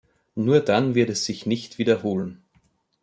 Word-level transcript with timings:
Nur 0.33 0.61
dann 0.61 0.95
wird 0.95 1.11
es 1.11 1.25
sich 1.25 1.45
nicht 1.45 1.77
wiederholen. 1.77 2.41